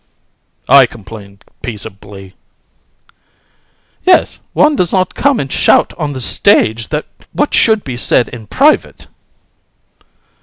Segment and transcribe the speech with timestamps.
[0.67, 0.79] HAR.
[0.81, 2.29] I complain peaceably!
[2.29, 3.15] COUN.
[4.03, 6.89] Yes; one does not come and shout on the stage
[7.33, 9.05] what should be said in private.